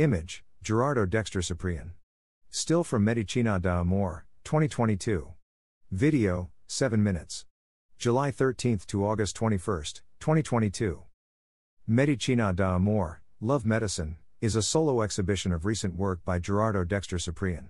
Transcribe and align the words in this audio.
Image 0.00 0.42
Gerardo 0.62 1.04
Dexter 1.04 1.42
Ciprian. 1.42 1.92
Still 2.48 2.82
from 2.84 3.04
Medicina 3.04 3.60
da 3.60 3.80
Amor, 3.80 4.24
2022. 4.44 5.34
Video 5.90 6.48
7 6.66 7.02
minutes. 7.02 7.44
July 7.98 8.30
13th 8.30 8.86
to 8.86 9.04
August 9.04 9.36
21st, 9.36 10.00
2022. 10.18 11.02
Medicina 11.86 12.54
da 12.54 12.76
Amor, 12.76 13.20
Love 13.42 13.66
Medicine, 13.66 14.16
is 14.40 14.56
a 14.56 14.62
solo 14.62 15.02
exhibition 15.02 15.52
of 15.52 15.66
recent 15.66 15.94
work 15.94 16.24
by 16.24 16.38
Gerardo 16.38 16.82
Dexter 16.82 17.18
Ciprian. 17.18 17.68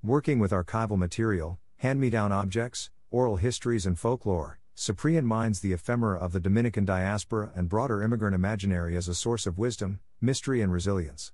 Working 0.00 0.38
with 0.38 0.52
archival 0.52 0.96
material, 0.96 1.58
hand 1.78 2.00
me 2.00 2.08
down 2.08 2.30
objects, 2.30 2.90
oral 3.10 3.34
histories, 3.34 3.84
and 3.84 3.98
folklore, 3.98 4.60
Ciprian 4.76 5.26
mines 5.26 5.58
the 5.58 5.72
ephemera 5.72 6.18
of 6.18 6.30
the 6.30 6.38
Dominican 6.38 6.84
diaspora 6.84 7.50
and 7.56 7.68
broader 7.68 8.00
immigrant 8.00 8.36
imaginary 8.36 8.96
as 8.96 9.08
a 9.08 9.14
source 9.16 9.44
of 9.44 9.58
wisdom, 9.58 9.98
mystery, 10.20 10.62
and 10.62 10.72
resilience. 10.72 11.32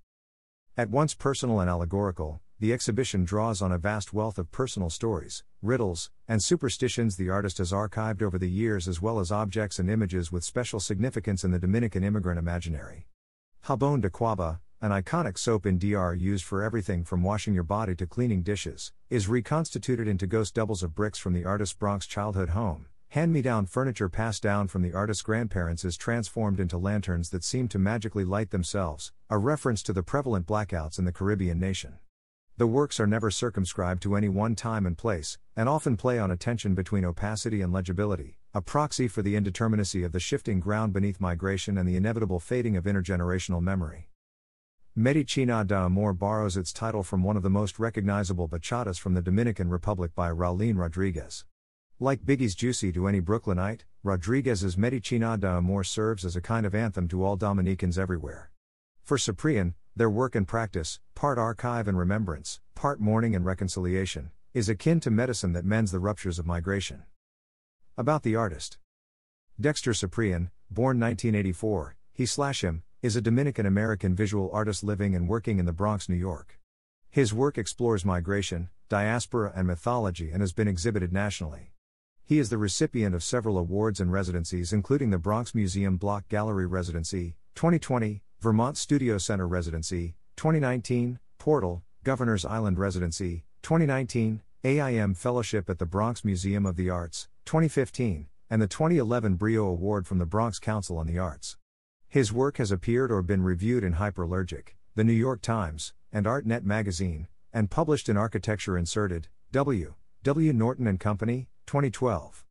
At 0.81 0.89
once 0.89 1.12
personal 1.12 1.61
and 1.61 1.69
allegorical, 1.69 2.41
the 2.59 2.73
exhibition 2.73 3.27
draws 3.27 3.61
on 3.61 3.71
a 3.71 3.77
vast 3.77 4.15
wealth 4.15 4.38
of 4.38 4.51
personal 4.51 4.88
stories, 4.88 5.45
riddles, 5.61 6.11
and 6.27 6.43
superstitions 6.43 7.16
the 7.16 7.29
artist 7.29 7.59
has 7.59 7.71
archived 7.71 8.23
over 8.23 8.38
the 8.38 8.48
years, 8.48 8.88
as 8.88 9.02
well 9.02 9.21
as 9.21 9.30
objects 9.30 9.79
and 9.79 9.91
images 9.91 10.33
with 10.33 10.43
special 10.43 10.80
significance 10.80 11.45
in 11.45 11.51
the 11.51 11.59
Dominican 11.59 12.02
immigrant 12.02 12.38
imaginary. 12.38 13.07
Jabón 13.66 14.01
de 14.01 14.09
Cuaba, 14.09 14.61
an 14.80 14.91
iconic 14.91 15.37
soap 15.37 15.66
in 15.66 15.77
DR 15.77 16.15
used 16.15 16.47
for 16.47 16.62
everything 16.62 17.05
from 17.05 17.23
washing 17.23 17.52
your 17.52 17.62
body 17.62 17.95
to 17.97 18.07
cleaning 18.07 18.41
dishes, 18.41 18.91
is 19.10 19.29
reconstituted 19.29 20.09
into 20.09 20.27
ghost 20.27 20.55
doubles 20.55 20.83
of 20.83 20.95
bricks 20.95 21.19
from 21.19 21.35
the 21.35 21.45
artist's 21.45 21.74
Bronx 21.74 22.07
childhood 22.07 22.49
home. 22.49 22.87
Hand 23.10 23.32
me 23.32 23.42
down 23.42 23.66
furniture 23.66 24.09
passed 24.09 24.41
down 24.41 24.69
from 24.69 24.82
the 24.82 24.92
artist's 24.92 25.24
grandparents 25.24 25.84
is 25.84 25.96
transformed 25.96 26.60
into 26.60 26.78
lanterns 26.78 27.30
that 27.30 27.42
seem 27.42 27.66
to 27.66 27.77
magically 27.77 28.24
light 28.24 28.51
themselves, 28.51 29.10
a 29.28 29.37
reference 29.37 29.82
to 29.82 29.92
the 29.92 30.05
prevalent 30.05 30.46
blackouts 30.46 30.96
in 30.96 31.06
the 31.06 31.12
Caribbean 31.12 31.59
nation. 31.59 31.98
The 32.56 32.68
works 32.68 33.01
are 33.01 33.09
never 33.09 33.28
circumscribed 33.28 34.01
to 34.04 34.15
any 34.15 34.29
one 34.29 34.54
time 34.54 34.87
and 34.87 34.96
place, 34.96 35.38
and 35.57 35.68
often 35.68 35.96
play 35.96 36.20
on 36.20 36.30
a 36.30 36.37
tension 36.37 36.76
between 36.76 37.04
opacity 37.04 37.62
and 37.62 37.73
legibility, 37.73 38.37
a 38.54 38.62
proxy 38.62 39.09
for 39.09 39.23
the 39.23 39.35
indeterminacy 39.35 40.04
of 40.04 40.13
the 40.13 40.20
shifting 40.20 40.60
ground 40.60 40.92
beneath 40.92 41.20
migration 41.20 41.76
and 41.76 41.88
the 41.88 41.96
inevitable 41.96 42.38
fading 42.38 42.76
of 42.76 42.85
intergenerational 42.85 43.60
memory. 43.60 44.09
Medicina 44.95 45.65
de 45.65 45.74
Amor 45.74 46.13
borrows 46.13 46.57
its 46.57 46.73
title 46.73 47.02
from 47.02 47.24
one 47.24 47.37
of 47.37 47.42
the 47.42 47.51
most 47.51 47.80
recognizable 47.80 48.48
bachatas 48.48 49.01
from 49.01 49.15
the 49.15 49.23
Dominican 49.23 49.68
Republic 49.68 50.15
by 50.15 50.30
Raulín 50.30 50.76
Rodriguez. 50.76 51.45
Like 52.02 52.24
Biggie's 52.24 52.54
Juicy 52.54 52.93
to 52.93 53.09
any 53.09 53.20
Brooklynite, 53.20 53.84
Rodriguez's 54.02 54.79
Medicina 54.79 55.37
de 55.37 55.46
Amor 55.46 55.84
serves 55.84 56.24
as 56.24 56.34
a 56.34 56.40
kind 56.40 56.65
of 56.65 56.74
anthem 56.74 57.09
to 57.09 57.23
all 57.23 57.37
Dominicans 57.37 57.98
everywhere. 57.98 58.52
For 59.02 59.18
Ciprian, 59.18 59.74
their 59.95 60.09
work 60.09 60.34
and 60.34 60.48
practice, 60.48 60.98
part 61.15 61.37
archive 61.37 61.87
and 61.87 61.98
remembrance, 61.98 62.62
part 62.74 63.01
mourning 63.01 63.37
and 63.37 63.45
reconciliation, 63.45 64.31
is 64.54 64.70
akin 64.70 65.00
to 65.00 65.10
medicine 65.10 65.53
that 65.53 65.66
mends 65.66 65.92
the 65.92 65.98
ruptures 65.98 66.38
of 66.38 66.47
migration. 66.47 67.03
About 67.98 68.22
the 68.22 68.34
artist 68.34 68.78
Dexter 69.60 69.92
Ciprian, 69.92 70.50
born 70.70 70.98
1984, 70.98 71.97
he 72.14 72.25
slash 72.25 72.64
him, 72.64 72.82
is 73.03 73.14
a 73.14 73.20
Dominican 73.20 73.66
American 73.66 74.16
visual 74.16 74.48
artist 74.54 74.82
living 74.82 75.14
and 75.14 75.28
working 75.28 75.59
in 75.59 75.66
the 75.66 75.75
Bronx, 75.75 76.09
New 76.09 76.16
York. 76.16 76.59
His 77.10 77.34
work 77.34 77.59
explores 77.59 78.06
migration, 78.06 78.70
diaspora, 78.88 79.53
and 79.54 79.66
mythology 79.66 80.31
and 80.31 80.41
has 80.41 80.54
been 80.54 80.66
exhibited 80.66 81.12
nationally. 81.12 81.69
He 82.31 82.38
is 82.38 82.48
the 82.48 82.59
recipient 82.59 83.12
of 83.12 83.25
several 83.25 83.59
awards 83.59 83.98
and 83.98 84.12
residencies, 84.12 84.72
including 84.72 85.10
the 85.10 85.19
Bronx 85.19 85.53
Museum 85.53 85.97
Block 85.97 86.28
Gallery 86.28 86.64
Residency, 86.64 87.34
2020, 87.56 88.22
Vermont 88.38 88.76
Studio 88.76 89.19
Center 89.19 89.48
Residency, 89.48 90.14
2019, 90.36 91.19
Portal, 91.38 91.82
Governor's 92.04 92.44
Island 92.44 92.78
Residency, 92.78 93.47
2019, 93.62 94.42
AIM 94.62 95.14
Fellowship 95.14 95.69
at 95.69 95.81
the 95.81 95.86
Bronx 95.86 96.25
Museum 96.25 96.66
of 96.66 96.76
the 96.76 96.88
Arts, 96.88 97.26
2015, 97.47 98.28
and 98.48 98.62
the 98.62 98.69
2011 98.69 99.34
Brio 99.34 99.66
Award 99.66 100.06
from 100.06 100.19
the 100.19 100.24
Bronx 100.24 100.60
Council 100.60 100.98
on 100.98 101.08
the 101.08 101.19
Arts. 101.19 101.56
His 102.08 102.32
work 102.32 102.58
has 102.58 102.70
appeared 102.70 103.10
or 103.10 103.22
been 103.22 103.42
reviewed 103.42 103.82
in 103.82 103.94
Hyperallergic, 103.94 104.76
The 104.94 105.02
New 105.02 105.12
York 105.12 105.42
Times, 105.42 105.94
and 106.12 106.26
ArtNet 106.26 106.62
magazine, 106.62 107.26
and 107.52 107.72
published 107.72 108.08
in 108.08 108.16
Architecture 108.16 108.78
Inserted, 108.78 109.26
W. 109.50 109.94
W. 110.22 110.52
Norton 110.52 110.86
and 110.86 111.00
Company, 111.00 111.48
2012. 111.70 112.44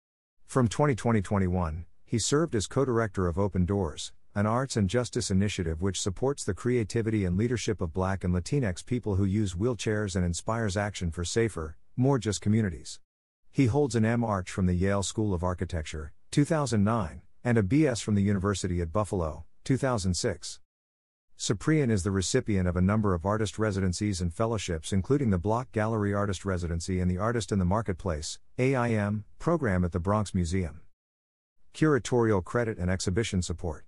From 0.46 0.70
2020-21, 0.70 1.84
he 2.06 2.18
served 2.18 2.56
as 2.56 2.68
co-director 2.68 3.28
of 3.28 3.38
Open 3.38 3.66
Doors, 3.66 4.14
an 4.34 4.46
arts 4.46 4.78
and 4.78 4.90
justice 4.90 5.30
initiative 5.30 5.82
which 5.82 6.00
supports 6.00 6.46
the 6.46 6.54
creativity 6.54 7.26
and 7.26 7.36
leadership 7.36 7.82
of 7.82 7.92
Black 7.92 8.24
and 8.24 8.34
Latinx 8.34 8.86
people 8.86 9.16
who 9.16 9.26
use 9.26 9.56
wheelchairs 9.56 10.16
and 10.16 10.24
inspires 10.24 10.78
action 10.78 11.12
for 11.12 11.26
safer, 11.26 11.76
more 11.98 12.18
just 12.18 12.40
communities. 12.40 13.02
He 13.52 13.66
holds 13.66 13.94
an 13.94 14.06
M.Arch 14.06 14.50
from 14.50 14.68
the 14.68 14.74
Yale 14.74 15.04
School 15.04 15.34
of 15.34 15.44
Architecture, 15.44 16.14
2009, 16.32 17.22
and 17.44 17.58
a 17.58 17.64
B.S. 17.64 18.00
from 18.00 18.16
the 18.16 18.24
University 18.24 18.80
at 18.80 18.94
Buffalo, 18.94 19.44
2006. 19.66 20.62
Ciprian 21.42 21.90
is 21.90 22.04
the 22.04 22.12
recipient 22.12 22.68
of 22.68 22.76
a 22.76 22.82
number 22.82 23.14
of 23.14 23.26
artist 23.26 23.58
residencies 23.58 24.20
and 24.20 24.34
fellowships, 24.34 24.92
including 24.92 25.30
the 25.30 25.38
Block 25.38 25.72
Gallery 25.72 26.14
Artist 26.14 26.44
Residency 26.44 27.00
and 27.00 27.10
the 27.10 27.18
Artist 27.18 27.54
in 27.54 27.60
the 27.60 27.66
Marketplace 27.66 28.40
AIM, 28.58 29.24
program 29.40 29.86
at 29.86 29.94
the 29.94 30.02
Bronx 30.02 30.36
Museum. 30.36 30.82
Curatorial 31.74 32.44
credit 32.44 32.78
and 32.78 32.92
exhibition 32.92 33.42
support. 33.42 33.86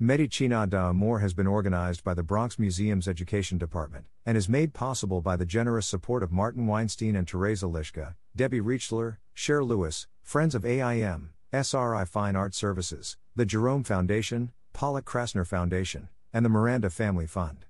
Medicina 0.00 0.66
da 0.66 0.88
Amor 0.88 1.20
has 1.20 1.32
been 1.32 1.46
organized 1.46 2.02
by 2.02 2.12
the 2.12 2.24
Bronx 2.24 2.58
Museum's 2.58 3.06
Education 3.06 3.56
Department, 3.56 4.06
and 4.26 4.36
is 4.36 4.48
made 4.48 4.74
possible 4.74 5.20
by 5.20 5.36
the 5.36 5.46
generous 5.46 5.86
support 5.86 6.24
of 6.24 6.32
Martin 6.32 6.66
Weinstein 6.66 7.14
and 7.14 7.28
Teresa 7.28 7.66
Liszka, 7.66 8.16
Debbie 8.34 8.60
Reichler, 8.60 9.18
Cher 9.32 9.62
Lewis, 9.62 10.08
Friends 10.24 10.56
of 10.56 10.66
AIM, 10.66 11.34
SRI 11.52 12.04
Fine 12.04 12.34
Art 12.34 12.52
Services, 12.52 13.16
the 13.36 13.46
Jerome 13.46 13.84
Foundation, 13.84 14.50
Pollock-Krasner 14.72 15.46
Foundation, 15.46 16.08
and 16.34 16.44
the 16.44 16.50
Miranda 16.50 16.90
Family 16.90 17.26
Fund. 17.26 17.64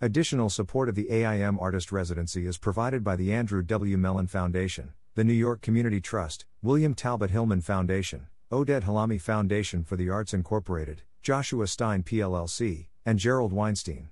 Additional 0.00 0.50
support 0.50 0.88
of 0.88 0.94
the 0.94 1.10
AIM 1.10 1.58
Artist 1.58 1.90
Residency 1.90 2.46
is 2.46 2.58
provided 2.58 3.02
by 3.02 3.16
the 3.16 3.32
Andrew 3.32 3.62
W. 3.62 3.96
Mellon 3.96 4.26
Foundation, 4.26 4.92
the 5.14 5.24
New 5.24 5.32
York 5.32 5.62
Community 5.62 6.00
Trust, 6.00 6.44
William 6.60 6.94
Talbot 6.94 7.30
Hillman 7.30 7.62
Foundation, 7.62 8.28
Oded 8.52 8.82
Halahmy 8.82 9.20
Foundation 9.20 9.82
for 9.82 9.96
the 9.96 10.10
Arts 10.10 10.34
Incorporated, 10.34 11.02
Joshua 11.22 11.66
Stein 11.66 12.02
PLLC, 12.02 12.86
and 13.06 13.18
Gerald 13.18 13.52
Weinstein. 13.52 14.10